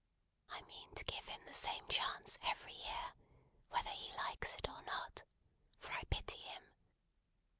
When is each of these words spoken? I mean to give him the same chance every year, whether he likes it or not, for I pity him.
I 0.49 0.63
mean 0.63 0.95
to 0.95 1.03
give 1.05 1.27
him 1.27 1.45
the 1.45 1.53
same 1.53 1.85
chance 1.87 2.39
every 2.41 2.73
year, 2.73 3.13
whether 3.69 3.91
he 3.91 4.11
likes 4.17 4.55
it 4.55 4.67
or 4.67 4.81
not, 4.81 5.25
for 5.77 5.91
I 5.91 6.01
pity 6.09 6.39
him. 6.39 6.71